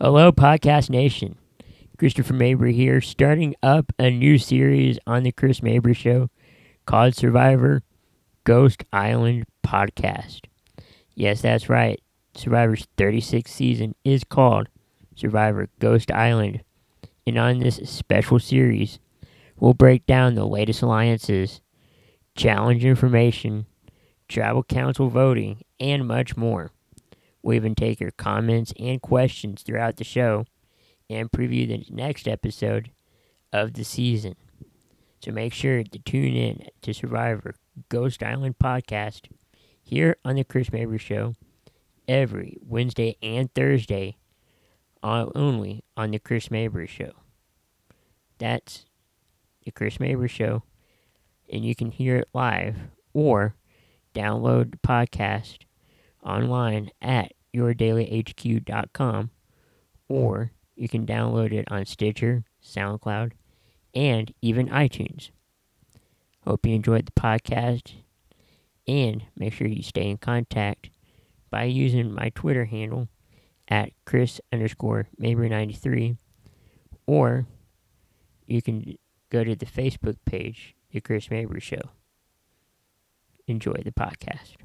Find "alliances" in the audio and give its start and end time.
20.82-21.60